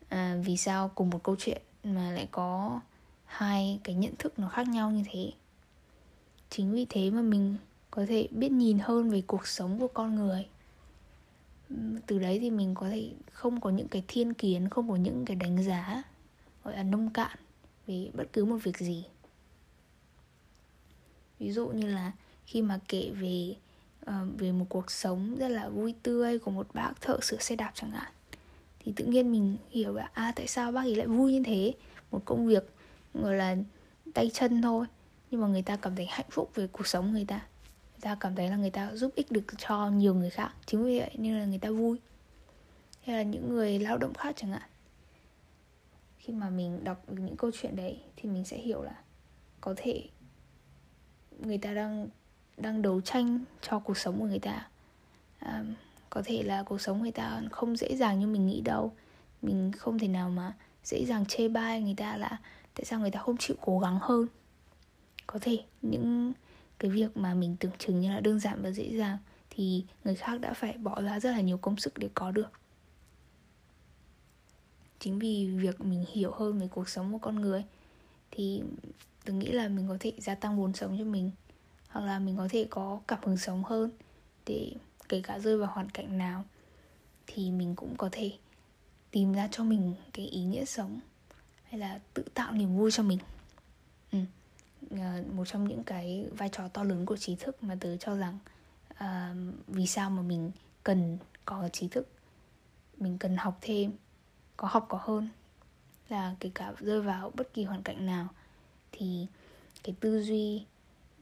[0.08, 2.80] à vì sao cùng một câu chuyện mà lại có
[3.24, 5.32] hai cái nhận thức nó khác nhau như thế.
[6.50, 7.56] Chính vì thế mà mình
[7.90, 10.46] có thể biết nhìn hơn về cuộc sống của con người.
[12.06, 15.24] Từ đấy thì mình có thể không có những cái thiên kiến không có những
[15.24, 16.02] cái đánh giá
[16.64, 17.38] gọi là nông cạn
[17.86, 19.04] về bất cứ một việc gì.
[21.38, 22.12] Ví dụ như là
[22.46, 23.54] khi mà kể về
[24.10, 27.56] uh, về một cuộc sống rất là vui tươi của một bác thợ sửa xe
[27.56, 28.12] đạp chẳng hạn
[28.84, 31.72] thì tự nhiên mình hiểu là à tại sao bác ấy lại vui như thế?
[32.10, 32.64] Một công việc
[33.14, 33.56] gọi là
[34.14, 34.86] tay chân thôi.
[35.30, 37.36] Nhưng mà người ta cảm thấy hạnh phúc về cuộc sống người ta.
[37.92, 40.52] Người ta cảm thấy là người ta giúp ích được cho nhiều người khác.
[40.66, 41.98] Chính vì vậy nên là người ta vui.
[43.02, 44.68] Hay là những người lao động khác chẳng hạn.
[46.18, 49.02] Khi mà mình đọc được những câu chuyện đấy thì mình sẽ hiểu là
[49.60, 50.08] có thể
[51.38, 52.08] người ta đang
[52.56, 54.68] đang đấu tranh cho cuộc sống của người ta.
[55.38, 55.64] À,
[56.14, 58.92] có thể là cuộc sống người ta không dễ dàng như mình nghĩ đâu.
[59.42, 60.52] Mình không thể nào mà
[60.84, 62.38] dễ dàng chê bai người ta là
[62.74, 64.26] tại sao người ta không chịu cố gắng hơn.
[65.26, 66.32] Có thể những
[66.78, 69.18] cái việc mà mình tưởng chừng như là đơn giản và dễ dàng
[69.50, 72.52] thì người khác đã phải bỏ ra rất là nhiều công sức để có được.
[74.98, 77.64] Chính vì việc mình hiểu hơn về cuộc sống của con người
[78.30, 78.62] thì
[79.24, 81.30] tôi nghĩ là mình có thể gia tăng vốn sống cho mình,
[81.88, 83.90] hoặc là mình có thể có cảm hứng sống hơn
[84.46, 84.72] để
[85.08, 86.44] kể cả rơi vào hoàn cảnh nào
[87.26, 88.32] thì mình cũng có thể
[89.10, 91.00] tìm ra cho mình cái ý nghĩa sống
[91.64, 93.18] hay là tự tạo niềm vui cho mình
[94.12, 94.18] ừ.
[94.90, 98.16] Ờ, một trong những cái vai trò to lớn của trí thức mà tớ cho
[98.16, 98.38] rằng
[98.90, 100.50] uh, vì sao mà mình
[100.82, 102.08] cần có trí thức
[102.98, 103.92] mình cần học thêm
[104.56, 105.28] có học có hơn
[106.08, 108.28] là kể cả rơi vào bất kỳ hoàn cảnh nào
[108.92, 109.26] thì
[109.82, 110.64] cái tư duy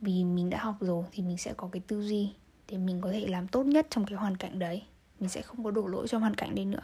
[0.01, 2.33] vì mình đã học rồi thì mình sẽ có cái tư duy
[2.73, 4.83] để mình có thể làm tốt nhất trong cái hoàn cảnh đấy.
[5.21, 6.83] Mình sẽ không có đổ lỗi cho hoàn cảnh đấy nữa.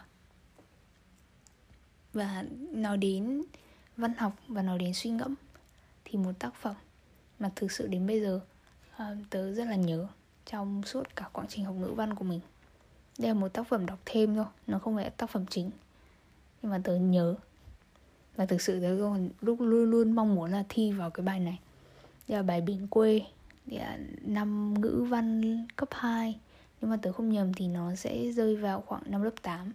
[2.13, 3.43] Và nói đến
[3.97, 5.35] văn học và nói đến suy ngẫm
[6.05, 6.75] thì một tác phẩm
[7.39, 8.41] mà thực sự đến bây giờ
[8.97, 10.07] uh, tớ rất là nhớ
[10.47, 12.41] trong suốt cả quá trình học ngữ văn của mình.
[13.19, 15.71] Đây là một tác phẩm đọc thêm thôi nó không phải là tác phẩm chính.
[16.63, 17.35] Nhưng mà tớ nhớ
[18.37, 21.41] và thực sự tớ còn lúc luôn luôn mong muốn là thi vào cái bài
[21.41, 21.59] này.
[22.29, 23.23] Đây là bài biển quê
[24.23, 26.41] năm ngữ văn cấp 2
[26.81, 29.73] nhưng mà tớ không nhầm thì nó sẽ rơi vào khoảng năm lớp 8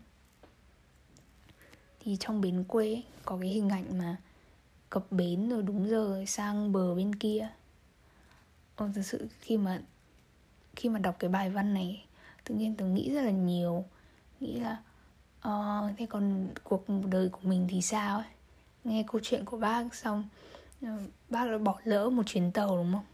[1.99, 4.17] thì trong bến quê có cái hình ảnh mà
[4.89, 7.49] cập bến rồi đúng giờ sang bờ bên kia.
[8.75, 9.82] Ồ, thực sự khi mà
[10.75, 12.06] khi mà đọc cái bài văn này
[12.43, 13.86] tự nhiên tớ nghĩ rất là nhiều.
[14.39, 14.77] Nghĩ là
[15.47, 18.27] uh, thế còn cuộc đời của mình thì sao ấy?
[18.84, 20.23] Nghe câu chuyện của bác xong
[20.82, 20.97] ờ,
[21.29, 23.06] bác đã bỏ lỡ một chuyến tàu đúng không?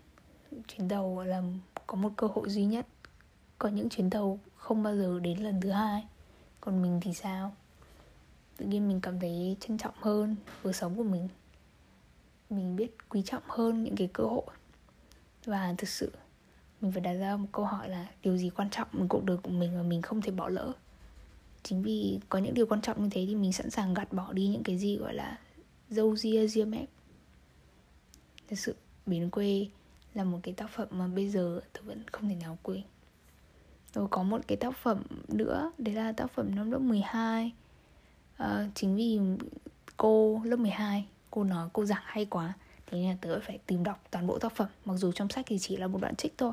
[0.67, 1.43] Chuyến tàu là
[1.87, 2.87] có một cơ hội duy nhất.
[3.59, 6.07] Có những chuyến tàu không bao giờ đến lần thứ hai.
[6.61, 7.55] Còn mình thì sao?
[8.57, 11.27] Tự nhiên mình cảm thấy trân trọng hơn cuộc sống của mình.
[12.49, 14.43] Mình biết quý trọng hơn những cái cơ hội.
[15.45, 16.11] Và thực sự,
[16.81, 19.37] mình phải đặt ra một câu hỏi là điều gì quan trọng trong cuộc đời
[19.37, 20.71] của mình mà mình không thể bỏ lỡ?
[21.63, 24.33] Chính vì có những điều quan trọng như thế thì mình sẵn sàng gạt bỏ
[24.33, 25.37] đi những cái gì gọi là
[25.89, 26.89] dâu ria ria mép.
[28.47, 29.67] Thật sự, biến quê
[30.13, 32.81] là một cái tác phẩm mà bây giờ tôi vẫn không thể nào quên.
[33.93, 37.51] Rồi có một cái tác phẩm nữa đấy là tác phẩm năm lớp 12
[38.37, 39.19] à, ờ, chính vì
[39.97, 42.53] cô lớp 12 cô nói cô giảng hay quá
[42.91, 45.45] thế nên là tớ phải tìm đọc toàn bộ tác phẩm mặc dù trong sách
[45.47, 46.51] thì chỉ là một đoạn trích thôi.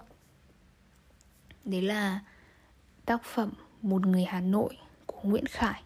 [1.64, 2.20] Đấy là
[3.04, 5.82] tác phẩm một người hà nội của nguyễn khải.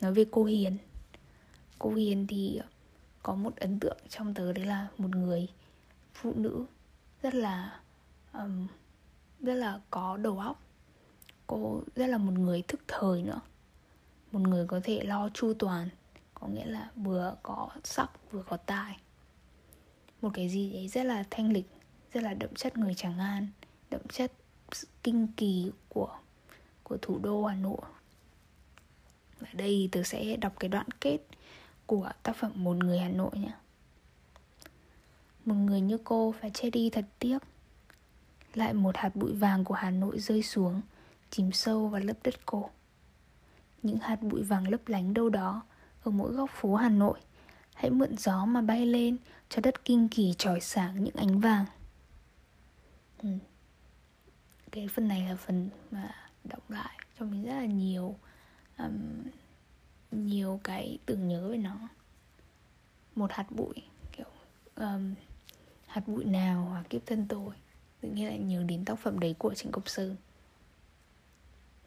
[0.00, 0.78] Nói về cô hiền.
[1.78, 2.60] Cô hiền thì
[3.22, 5.48] có một ấn tượng trong tớ đấy là một người
[6.14, 6.64] phụ nữ
[7.22, 7.80] rất là
[8.32, 8.66] um,
[9.40, 10.62] rất là có đầu óc.
[11.46, 13.40] Cô rất là một người thức thời nữa.
[14.32, 15.88] Một người có thể lo chu toàn
[16.34, 18.98] có nghĩa là vừa có sắc vừa có tài.
[20.22, 21.70] Một cái gì đấy rất là thanh lịch
[22.12, 23.48] rất là đậm chất người Tràng An
[23.90, 24.32] đậm chất
[25.02, 26.18] kinh kỳ của
[26.82, 27.80] của thủ đô Hà Nội.
[29.40, 31.18] Ở đây tớ sẽ đọc cái đoạn kết
[31.86, 33.52] của tác phẩm Một người Hà Nội nhé
[35.44, 37.38] một người như cô phải chết đi thật tiếc.
[38.54, 40.80] Lại một hạt bụi vàng của Hà Nội rơi xuống
[41.30, 42.70] Chìm sâu vào lớp đất cổ.
[43.82, 45.62] Những hạt bụi vàng lấp lánh đâu đó
[46.02, 47.20] Ở mỗi góc phố Hà Nội.
[47.74, 49.16] Hãy mượn gió mà bay lên
[49.48, 51.64] Cho đất kinh kỳ trói sáng những ánh vàng.
[53.22, 53.28] Ừ.
[54.70, 58.16] Cái phần này là phần mà động lại cho mình rất là nhiều
[58.78, 59.22] um,
[60.10, 61.76] nhiều cái tưởng nhớ về nó.
[63.14, 63.74] Một hạt bụi
[64.12, 64.26] kiểu
[64.76, 65.14] um,
[65.92, 67.54] hạt bụi nào hoặc kiếp thân tôi.
[68.00, 70.16] Tự nhiên lại nhớ đến tác phẩm đấy của trịnh công sơn.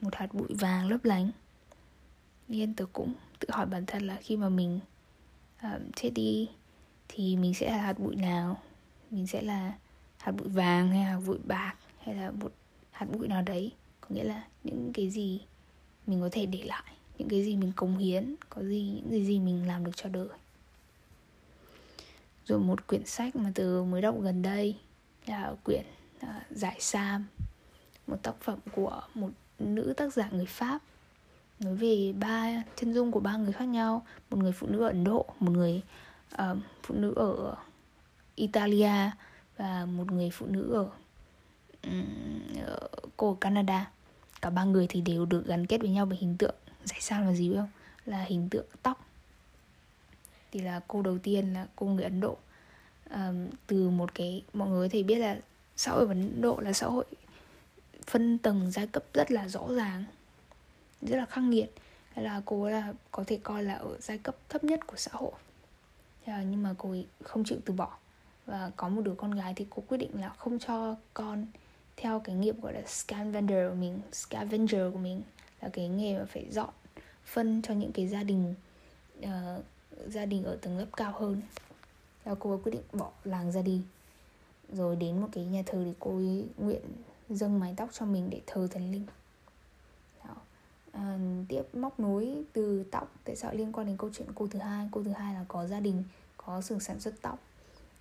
[0.02, 1.32] Một hạt bụi vàng lấp lánh.
[2.48, 4.80] Nên tôi cũng tự hỏi bản thân là khi mà mình
[5.62, 6.50] um, chết đi
[7.08, 8.62] thì mình sẽ là hạt bụi nào?
[9.12, 9.74] Mình sẽ là
[10.18, 12.54] hạt bụi vàng hay hạt bụi bạc hay là một
[12.92, 13.72] hạt bụi nào đấy?
[14.02, 15.42] Có nghĩa là những cái gì
[16.08, 19.26] mình có thể để lại những cái gì mình cống hiến có gì những cái
[19.26, 20.28] gì mình làm được cho đời
[22.46, 24.76] rồi một quyển sách mà từ mới đọc gần đây
[25.26, 25.86] là quyển
[26.20, 27.26] à, giải sam.
[28.08, 29.30] Một tác phẩm của một
[29.60, 30.80] nữ tác giả người pháp.
[31.60, 34.88] Nói về ba chân dung của ba người khác nhau một người phụ nữ ở
[34.88, 35.82] ấn độ một người
[36.34, 37.56] uh, phụ nữ ở
[38.36, 39.12] italia
[39.58, 40.90] và một người phụ nữ ở,
[41.84, 43.92] um, ở cô ở canada.
[44.42, 46.56] Cả ba người thì đều được gắn kết với nhau bởi hình tượng.
[46.84, 47.70] Giải sao là gì biết không?
[48.06, 49.05] Là hình tượng tóc
[50.56, 52.38] thì là cô đầu tiên là cô người ấn độ.
[53.10, 55.38] Um, từ một cái mọi người có thể biết là
[55.76, 57.06] xã hội ấn độ là xã hội
[58.08, 60.04] phân tầng giai cấp rất là rõ ràng
[61.02, 61.74] rất là khắc nghiệt.
[62.14, 65.12] Hay là cô là có thể coi là ở giai cấp thấp nhất của xã
[65.14, 65.32] hội.
[66.26, 67.98] Nhưng mà cô ấy không chịu từ bỏ.
[68.46, 71.46] Và có một đứa con gái thì cô quyết định là không cho con
[71.98, 74.00] theo cái nghiệp gọi là scavenger của mình.
[74.12, 75.22] Scavenger của mình
[75.62, 76.70] là cái nghề mà phải dọn
[77.26, 78.54] phân cho những cái gia đình
[79.20, 79.64] uh,
[80.08, 81.42] gia đình ở tầng lớp cao hơn.
[82.24, 83.82] Và cô ấy quyết định bỏ làng ra đi.
[84.74, 86.82] Rồi đến một cái nhà thờ thì cô ấy nguyện
[87.30, 89.06] dâng mái tóc cho mình để thờ thần linh.
[90.26, 90.36] Đó.
[90.92, 94.60] À, tiếp móc nối từ tóc tại sao liên quan đến câu chuyện cô thứ
[94.60, 94.90] hai?
[94.92, 96.04] Cô thứ hai là có gia đình
[96.38, 97.40] có xưởng sản xuất tóc.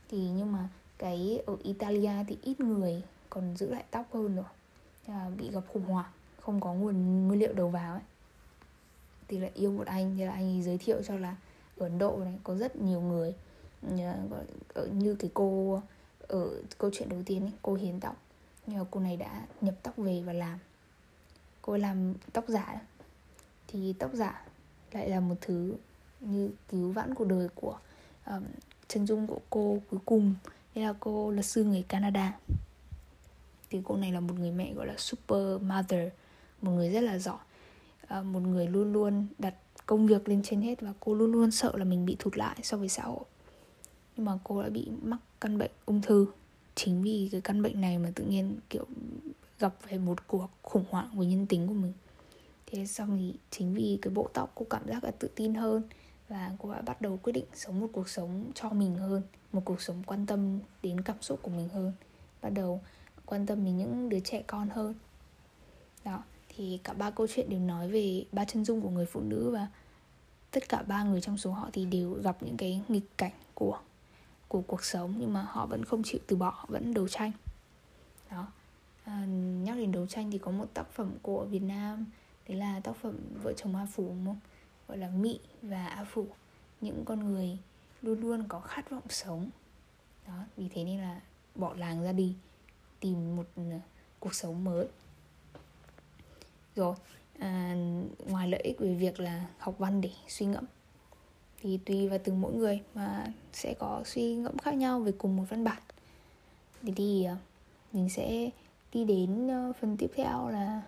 [0.09, 4.45] Thì nhưng mà cái ở Italia thì ít người còn giữ lại tóc hơn rồi.
[5.07, 8.03] À, bị gặp khủng hoảng không có nguồn nguyên liệu đầu vào ấy.
[9.29, 11.37] Thì lại yêu một anh thì là anh ấy giới thiệu cho là
[11.79, 13.35] ở Ấn Độ này có rất nhiều người
[14.75, 15.83] ở như cái cô
[16.29, 18.17] ở câu chuyện đầu tiên ấy, cô hiến tóc
[18.67, 20.59] nhưng mà cô này đã nhập tóc về và làm.
[21.63, 22.81] Cô làm tóc giả.
[23.69, 24.45] Thì tóc giả
[24.93, 25.75] lại là một thứ
[26.21, 27.79] như cứu vãn cuộc đời của
[28.27, 28.45] um,
[28.89, 30.35] chân dung của cô cuối cùng.
[30.75, 32.39] Đây là cô luật sư người Canada.
[33.71, 36.13] Thì cô này là một người mẹ gọi là super mother
[36.63, 37.39] một người rất là giỏi.
[38.19, 39.55] Uh, một người luôn luôn đặt
[39.87, 42.57] công việc lên trên hết và cô luôn luôn sợ là mình bị thụt lại
[42.63, 43.25] so với xã hội.
[44.17, 46.27] Nhưng mà cô đã bị mắc căn bệnh ung thư.
[46.75, 48.87] Chính vì cái căn bệnh này mà tự nhiên, kiểu,
[49.59, 51.93] gặp phải một cuộc khủng hoảng của nhân tính của mình.
[52.67, 55.83] Thế xong thì chính vì cái bộ tóc cô cảm giác là tự tin hơn
[56.29, 59.63] và cô đã bắt đầu quyết định sống một cuộc sống cho mình hơn, một
[59.65, 61.93] cuộc sống quan tâm đến cảm xúc của mình hơn,
[62.43, 62.81] bắt đầu
[63.27, 64.95] quan tâm đến những đứa trẻ con hơn.
[66.05, 66.23] Đó
[66.57, 69.51] thì cả ba câu chuyện đều nói về ba chân dung của người phụ nữ
[69.51, 69.69] và
[70.51, 73.79] tất cả ba người trong số họ thì đều gặp những cái nghịch cảnh của
[74.49, 77.33] của cuộc sống nhưng mà họ vẫn không chịu từ bỏ vẫn đấu tranh.
[78.31, 78.47] Đó.
[79.05, 79.25] À,
[79.65, 82.07] nhắc đến đấu tranh thì có một tác phẩm của Việt Nam
[82.49, 84.41] đấy là tác phẩm vợ chồng A Phủ đúng không?
[84.89, 86.27] gọi là Mỹ và A Phủ.
[86.81, 87.59] Những con người
[88.03, 89.51] luôn luôn có khát vọng sống.
[90.27, 91.21] Đó vì thế nên là
[91.55, 92.35] bỏ làng ra đi
[93.01, 93.81] tìm một à,
[94.21, 94.87] cuộc sống mới
[96.77, 96.95] rồi
[97.39, 97.77] à,
[98.27, 100.65] ngoài lợi ích về việc là học văn để suy ngẫm
[101.65, 105.37] thì tùy vào từng mỗi người mà sẽ có suy ngẫm khác nhau về cùng
[105.37, 105.83] một văn bản.
[106.83, 107.27] Thì, thì
[107.93, 108.51] mình sẽ
[108.93, 110.83] đi đến ờ, phần tiếp theo là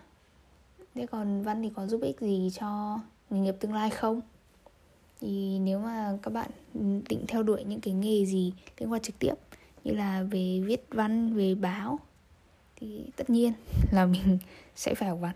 [0.95, 4.21] thế còn văn thì có giúp ích gì cho nghề nghiệp tương lai không?
[5.21, 6.51] Thì nếu mà các bạn
[7.09, 9.33] định theo đuổi những cái nghề gì liên quan trực tiếp
[9.83, 11.99] như là về viết văn về báo
[12.75, 13.53] thì tất nhiên
[13.91, 14.37] là mình
[14.75, 15.35] sẽ phải học văn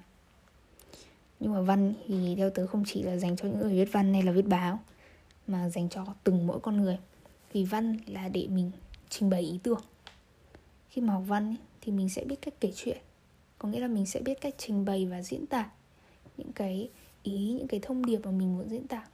[1.41, 4.13] nhưng mà văn thì theo tớ không chỉ là dành cho những người viết văn
[4.13, 4.79] hay là viết báo
[5.47, 6.97] mà dành cho từng mỗi con người.
[7.53, 8.71] Vì văn là để mình
[9.09, 9.81] trình bày ý tưởng.
[10.89, 12.97] Khi mà học văn ấy, thì mình sẽ biết cách kể chuyện.
[13.57, 15.69] Có nghĩa là mình sẽ biết cách trình bày và diễn tả
[16.37, 16.89] những cái
[17.23, 19.07] ý những cái thông điệp mà mình muốn diễn tả.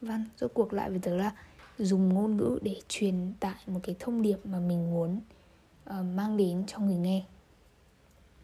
[0.00, 1.32] Văn rốt cuộc lại với tớ là
[1.78, 5.20] dùng ngôn ngữ để truyền tải một cái thông điệp mà mình muốn
[5.90, 7.24] uh, mang đến cho người nghe.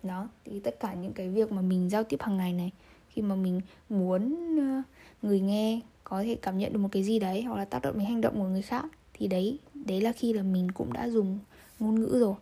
[0.03, 2.73] Đó thì tất cả những cái việc mà mình giao tiếp hàng ngày này
[3.19, 4.83] khi mà mình muốn ờ,
[5.23, 7.99] người nghe có thể cảm nhận được một cái gì đấy hoặc là tác động
[7.99, 11.09] đến hành động của người khác thì đấy đấy là khi là mình cũng đã
[11.09, 11.39] dùng
[11.79, 12.35] ngôn ngữ rồi.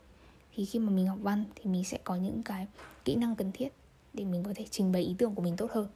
[0.54, 2.66] Thì khi mà mình học văn thì mình sẽ có những cái
[3.04, 3.68] kỹ năng cần thiết
[4.14, 5.88] để mình có thể trình bày ý tưởng của mình tốt hơn.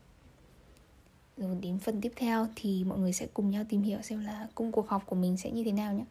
[1.37, 4.49] Rồi đến phần tiếp theo thì mọi người sẽ cùng nhau tìm hiểu xem là
[4.55, 6.05] công cuộc học của mình sẽ như thế nào nhé.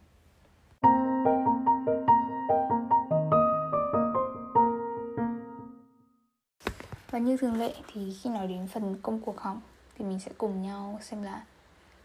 [7.10, 9.56] Và như thường lệ thì khi nói đến phần công cuộc học
[9.98, 11.44] thì mình sẽ cùng nhau xem là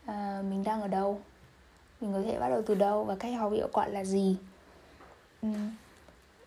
[0.04, 1.22] uh, mình đang ở đâu.
[2.02, 4.38] Mình có thể bắt đầu từ đâu và cách học hiệu quả là gì.
[5.48, 5.72] Uhm,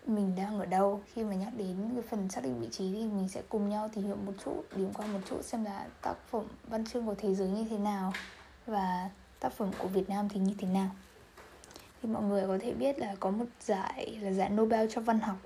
[0.05, 1.01] mình đang ở đâu.
[1.13, 3.89] Khi mà nhắc đến cái phần xác định vị trí thì mình sẽ cùng nhau
[3.93, 7.15] tìm hiểu một chút điểm qua một chút xem là tác phẩm văn chương của
[7.15, 8.13] thế giới như thế nào
[8.65, 10.89] và tác phẩm của Việt Nam thì như thế nào.
[12.01, 15.19] Thì mọi người có thể biết là có một giải là giải Nobel cho văn
[15.19, 15.37] học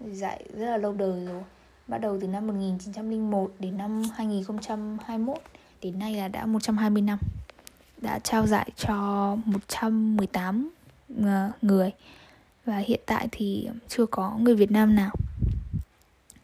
[0.00, 1.42] giải rất là lâu đời rồi
[1.88, 5.38] bắt đầu từ năm 1901 đến năm 2021
[5.82, 7.18] đến nay là đã 120 năm.
[8.00, 8.94] Đã trao giải cho
[9.44, 10.70] 118
[11.22, 11.90] ờ, người.
[12.66, 15.10] Và hiện tại thì chưa có người Việt Nam nào.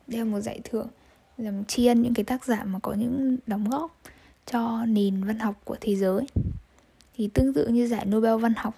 [0.07, 0.89] Đây là một giải thưởng
[1.37, 3.97] làm tri ân những cái tác giả mà có những đóng góp
[4.47, 6.27] cho nền văn học của thế giới.
[7.17, 8.75] Thì tương tự như giải Nobel văn học,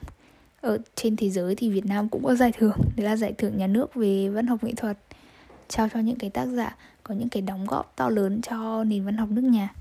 [0.60, 2.76] ở trên thế giới thì Việt Nam cũng có giải thưởng.
[2.96, 4.98] Đấy là giải thưởng nhà nước về văn học nghệ thuật
[5.72, 9.04] trao cho những cái tác giả có những cái đóng góp to lớn cho nền
[9.04, 9.74] văn học nước nhà.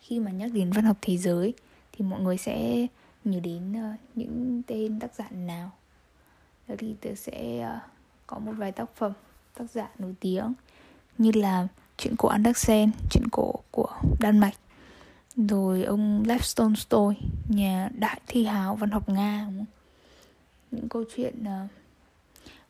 [0.00, 1.54] Khi mà nhắc đến văn học thế giới
[1.92, 2.86] thì mọi người sẽ
[3.24, 5.70] nhớ đến uh, những tên tác giả nào.
[6.68, 7.82] Đó thì tớ sẽ uh,
[8.26, 9.12] có một vài tác phẩm
[9.54, 10.54] tác giả nổi tiếng
[11.18, 14.54] như là chuyện cổ Andersen, chuyện cổ của Đan Mạch
[15.36, 17.14] rồi ông Lev Tolstoy
[17.48, 19.48] nhà đại thi hào văn học Nga
[20.70, 21.70] những câu chuyện uh,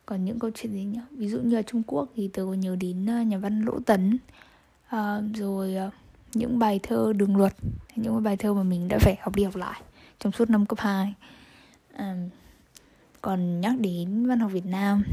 [0.09, 0.99] còn những câu chuyện gì nhỉ?
[1.11, 3.79] Ví dụ như ở Trung Quốc thì tớ có nhớ đến à, nhà văn Lỗ
[3.79, 4.17] Tấn.
[4.87, 5.91] À, rồi à,
[6.33, 7.53] những bài thơ đường luật
[7.95, 9.81] những bài thơ mà mình đã phải học đi học lại
[10.19, 11.13] trong suốt năm cấp 2
[11.93, 12.15] à,
[13.21, 15.03] còn nhắc đến văn học Việt Nam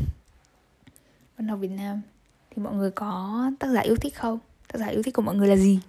[1.36, 2.00] văn học Việt Nam
[2.50, 4.38] thì mọi người có tác giả yêu thích không?
[4.72, 5.80] Tác giả yêu thích của mọi người là gì?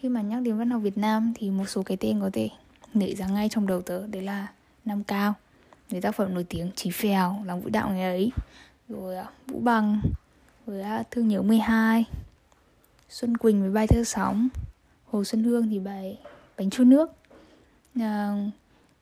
[0.00, 2.48] Khi mà nhắc đến văn học Việt Nam thì một số cái tên có thể
[2.94, 4.46] nảy ra ngay trong đầu tớ đấy là
[4.84, 5.34] Nam Cao
[5.94, 8.32] với tác phẩm nổi tiếng Chí Phèo lòng vũ đạo ngày ấy.
[8.88, 10.00] Rồi à, Vũ Bằng
[10.66, 12.04] với à, Thương nhớ 12
[13.08, 14.48] Xuân Quỳnh với bài thơ sóng.
[15.04, 16.18] Hồ Xuân Hương thì bài
[16.58, 17.10] bánh chua nước.
[18.00, 18.34] À,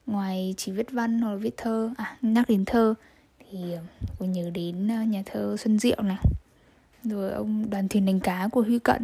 [0.05, 2.93] ngoài chỉ viết văn hoặc là viết thơ à nhắc đến thơ
[3.49, 3.81] thì à,
[4.19, 6.23] tôi nhớ đến nhà thơ Xuân Diệu này.
[7.03, 9.03] Rồi ông đoàn thuyền đánh cá của Huy Cận.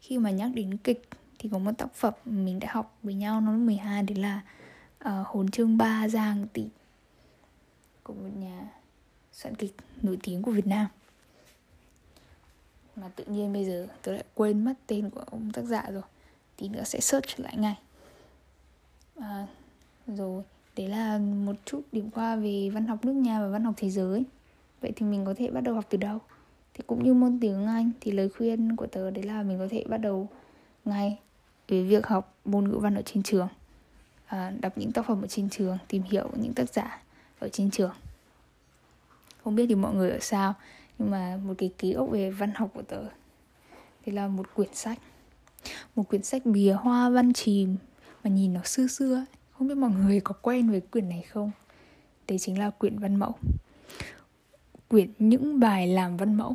[0.00, 3.40] Khi mà nhắc đến kịch thì có một tác phẩm mình đã học với nhau
[3.40, 4.40] năm 12 đấy là
[5.08, 6.68] uh, hồn chương ba giang tỷ
[8.02, 8.70] của một nhà
[9.32, 10.86] soạn kịch nổi tiếng của Việt Nam.
[12.96, 16.02] Mà tự nhiên bây giờ tôi lại quên mất tên của ông tác giả rồi.
[16.56, 17.78] Tí nữa sẽ search lại ngay.
[19.20, 19.46] À,
[20.06, 20.42] rồi
[20.76, 23.90] đấy là một chút điểm qua về văn học nước nhà và văn học thế
[23.90, 24.24] giới.
[24.80, 26.18] Vậy thì mình có thể bắt đầu học từ đâu?
[26.74, 29.68] Thì cũng như môn tiếng anh thì lời khuyên của tớ đấy là mình có
[29.70, 30.28] thể bắt đầu
[30.84, 31.18] ngay
[31.68, 33.48] với việc học môn ngữ văn ở trên trường
[34.32, 37.02] à, đọc những tác phẩm ở trên trường tìm hiểu những tác giả
[37.38, 37.92] ở trên trường.
[39.44, 40.54] Không biết thì mọi người ở sao
[40.98, 43.02] nhưng mà một cái ký ức về văn học của tớ
[44.04, 44.98] thì là một quyển sách.
[45.96, 47.76] Một quyển sách bìa hoa văn chìm
[48.24, 51.50] mà nhìn nó xưa xưa không biết mọi người có quen với quyển này không?
[52.28, 53.34] Đấy chính là quyển văn mẫu.
[54.88, 56.54] Quyển những bài làm văn mẫu.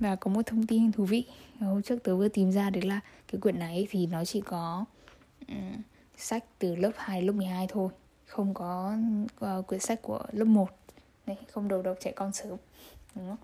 [0.00, 1.24] Và có một thông tin thú vị.
[1.60, 4.84] Hôm trước tớ vừa tìm ra được là cái quyển này thì nó chỉ có
[6.20, 7.88] sách từ lớp 2 lớp 12 thôi.
[8.26, 8.96] Không có
[9.44, 10.70] uh, quyển sách của lớp 1
[11.26, 12.56] Đấy, không đầu độc trẻ con sớm.
[13.14, 13.36] Đúng không?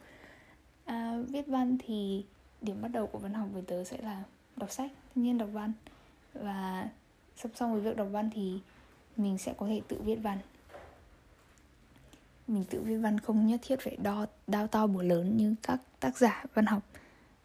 [0.84, 2.24] À, viết văn thì
[2.62, 4.22] điểm bắt đầu của văn học với tớ sẽ là
[4.56, 5.72] đọc sách tất nhiên đọc văn.
[6.34, 6.88] Và
[7.36, 8.58] song song với việc đọc văn thì
[9.16, 10.38] mình sẽ có thể tự viết văn.
[12.48, 15.80] Mình tự viết văn không nhất thiết phải đo đao to búa lớn như các
[16.00, 16.82] tác giả văn học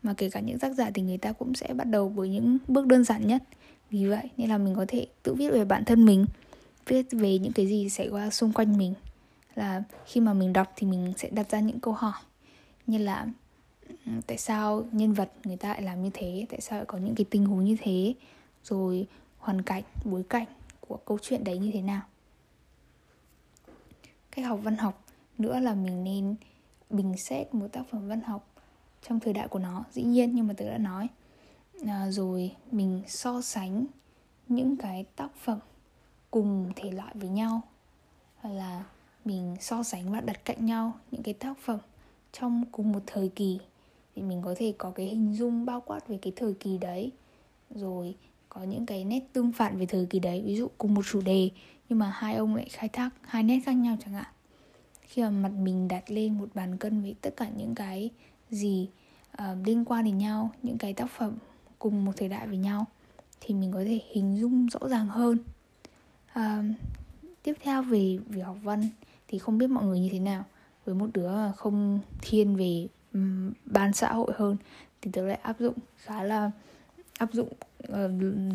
[0.03, 2.57] mà kể cả những tác giả thì người ta cũng sẽ bắt đầu với những
[2.67, 3.43] bước đơn giản nhất.
[3.89, 6.25] Vì vậy nên là mình có thể tự viết về bản thân mình,
[6.85, 8.93] viết về những cái gì xảy qua xung quanh mình.
[9.55, 12.21] Là khi mà mình đọc thì mình sẽ đặt ra những câu hỏi
[12.87, 13.27] như là
[13.87, 16.45] ừ, tại sao nhân vật người ta lại làm như thế?
[16.49, 18.13] Tại sao lại có những cái tình huống như thế?
[18.63, 19.07] Rồi
[19.37, 20.45] hoàn cảnh, bối cảnh
[20.79, 22.01] của câu chuyện đấy như thế nào?
[24.31, 25.05] Cách học văn học.
[25.37, 26.35] Nữa là mình nên
[26.89, 28.50] bình xét một tác phẩm văn học
[29.07, 31.07] trong thời đại của nó dĩ nhiên nhưng mà tớ đã nói.
[31.87, 33.85] À, rồi mình so sánh
[34.47, 35.59] những cái tác phẩm
[36.31, 37.61] cùng thể loại với nhau.
[38.43, 38.83] Là
[39.25, 41.79] mình so sánh và đặt cạnh nhau những cái tác phẩm
[42.31, 43.59] trong cùng một thời kỳ.
[44.15, 47.11] Thì mình có thể có cái hình dung bao quát về cái thời kỳ đấy.
[47.69, 48.15] Rồi
[48.49, 51.21] có những cái nét tương phản về thời kỳ đấy ví dụ cùng một chủ
[51.21, 51.49] đề
[51.89, 54.33] nhưng mà hai ông lại khai thác hai nét khác nhau chẳng hạn.
[55.01, 58.09] Khi mà mặt mình đặt lên một bàn cân với tất cả những cái
[58.51, 58.89] gì
[59.41, 61.37] uh, liên quan đến nhau những cái tác phẩm
[61.79, 62.85] cùng một thời đại với nhau
[63.41, 65.37] thì mình có thể hình dung rõ ràng hơn.
[66.39, 66.65] Uh,
[67.43, 68.87] tiếp theo về việc học văn
[69.27, 70.43] thì không biết mọi người như thế nào.
[70.85, 74.57] Với một đứa không thiên về um, ban xã hội hơn
[75.01, 76.51] thì tớ lại áp dụng khá là
[77.17, 77.49] áp dụng
[77.87, 77.95] uh,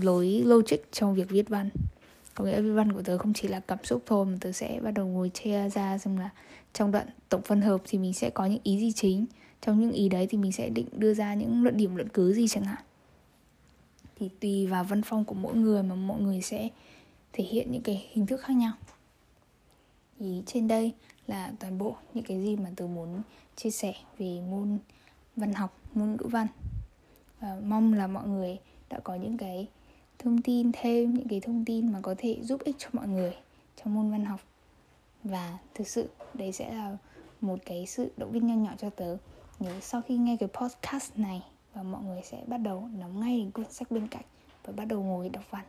[0.02, 1.70] lối logic trong việc viết văn.
[2.34, 4.80] Có nghĩa viết văn của tớ không chỉ là cảm xúc thôi mà tớ sẽ
[4.82, 6.30] bắt đầu ngồi chia ra xem là
[6.72, 9.26] trong đoạn tổng phân hợp thì mình sẽ có những ý gì chính
[9.60, 12.32] trong những ý đấy thì mình sẽ định đưa ra những luận điểm, luận cứ
[12.32, 12.82] gì chẳng hạn.
[14.16, 16.68] Thì tùy vào văn phong của mỗi người mà mọi người sẽ
[17.32, 18.72] thể hiện những cái hình thức khác nhau.
[20.18, 20.92] Thì trên đây
[21.26, 23.22] là toàn bộ những cái gì mà tôi muốn
[23.56, 24.78] chia sẻ về môn
[25.36, 26.46] văn học, môn ngữ văn.
[27.40, 29.66] Và mong là mọi người đã có những cái
[30.18, 33.32] thông tin thêm, những cái thông tin mà có thể giúp ích cho mọi người
[33.76, 34.40] trong môn văn học.
[35.24, 36.96] Và thực sự đấy sẽ là
[37.40, 39.16] một cái sự động viên nho nhỏ cho tớ.
[39.60, 41.42] Nhớ sau khi nghe cái podcast này
[41.74, 44.24] và mọi người sẽ bắt đầu nắm ngay cuốn sách bên cạnh
[44.64, 45.64] và bắt đầu ngồi đọc văn.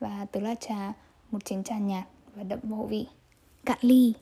[0.00, 0.92] Và tớ là trà,
[1.30, 2.04] một chén trà nhạt
[2.34, 3.06] và đậm vô vị.
[3.64, 4.14] Cạn ly.